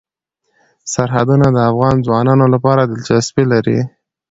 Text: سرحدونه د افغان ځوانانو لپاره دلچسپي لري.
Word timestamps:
سرحدونه 0.93 1.47
د 1.51 1.57
افغان 1.71 1.95
ځوانانو 2.07 2.45
لپاره 2.53 2.81
دلچسپي 2.91 3.43
لري. 3.53 3.79